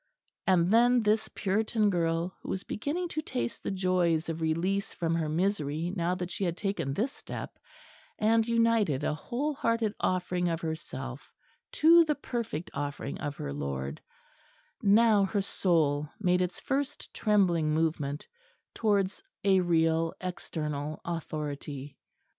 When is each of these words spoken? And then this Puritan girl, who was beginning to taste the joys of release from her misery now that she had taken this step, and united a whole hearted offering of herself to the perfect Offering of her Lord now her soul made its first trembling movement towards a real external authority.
And 0.47 0.73
then 0.73 1.03
this 1.03 1.27
Puritan 1.29 1.91
girl, 1.91 2.35
who 2.41 2.49
was 2.49 2.63
beginning 2.63 3.07
to 3.09 3.21
taste 3.21 3.61
the 3.61 3.69
joys 3.69 4.29
of 4.29 4.41
release 4.41 4.93
from 4.95 5.13
her 5.13 5.29
misery 5.29 5.93
now 5.95 6.15
that 6.15 6.31
she 6.31 6.43
had 6.43 6.57
taken 6.57 6.95
this 6.95 7.11
step, 7.11 7.59
and 8.17 8.47
united 8.47 9.03
a 9.03 9.13
whole 9.13 9.53
hearted 9.53 9.93
offering 9.99 10.49
of 10.49 10.59
herself 10.61 11.31
to 11.73 12.03
the 12.03 12.15
perfect 12.15 12.71
Offering 12.73 13.19
of 13.19 13.35
her 13.35 13.53
Lord 13.53 14.01
now 14.81 15.23
her 15.25 15.41
soul 15.41 16.09
made 16.19 16.41
its 16.41 16.59
first 16.59 17.13
trembling 17.13 17.69
movement 17.71 18.27
towards 18.73 19.21
a 19.43 19.59
real 19.59 20.15
external 20.19 20.99
authority. 21.05 21.99